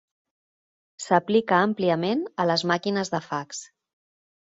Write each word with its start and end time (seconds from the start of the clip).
S'aplica 1.03 1.59
àmpliament 1.65 2.23
a 2.45 2.47
les 2.53 2.63
màquines 2.73 3.13
de 3.17 3.21
fax. 3.27 3.61